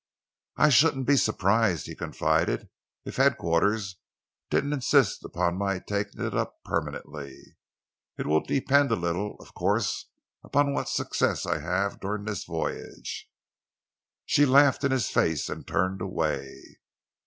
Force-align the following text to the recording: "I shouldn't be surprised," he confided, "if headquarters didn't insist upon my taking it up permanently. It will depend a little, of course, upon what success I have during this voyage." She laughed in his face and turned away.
"I 0.57 0.69
shouldn't 0.69 1.05
be 1.05 1.15
surprised," 1.15 1.85
he 1.85 1.93
confided, 1.93 2.69
"if 3.05 3.17
headquarters 3.17 3.97
didn't 4.49 4.73
insist 4.73 5.23
upon 5.23 5.59
my 5.59 5.77
taking 5.77 6.25
it 6.25 6.33
up 6.33 6.55
permanently. 6.65 7.55
It 8.17 8.25
will 8.25 8.41
depend 8.41 8.89
a 8.89 8.95
little, 8.95 9.35
of 9.39 9.53
course, 9.53 10.07
upon 10.43 10.73
what 10.73 10.89
success 10.89 11.45
I 11.45 11.59
have 11.59 11.99
during 11.99 12.25
this 12.25 12.45
voyage." 12.45 13.29
She 14.25 14.43
laughed 14.47 14.83
in 14.83 14.89
his 14.89 15.07
face 15.11 15.49
and 15.49 15.67
turned 15.67 16.01
away. 16.01 16.79